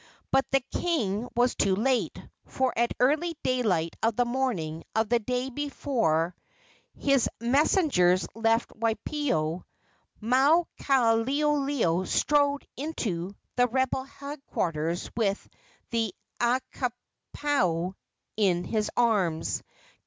But 0.31 0.49
the 0.49 0.61
king 0.61 1.29
was 1.35 1.53
too 1.53 1.75
late, 1.75 2.19
for 2.47 2.73
at 2.75 2.91
early 2.99 3.37
daylight 3.43 3.95
of 4.01 4.15
the 4.15 4.25
morning 4.25 4.83
of 4.95 5.09
the 5.09 5.19
day 5.19 5.51
before 5.51 6.35
his 6.97 7.29
messengers 7.39 8.27
left 8.33 8.69
Waipio, 8.75 9.63
Maukaleoleo 10.19 12.07
strode 12.07 12.65
into 12.75 13.35
the 13.57 13.67
rebel 13.67 14.05
headquarters 14.05 15.07
with 15.15 15.47
the 15.91 16.15
Akuapaao 16.39 17.93
in 18.37 18.63
his 18.63 18.89
arms. 18.97 19.61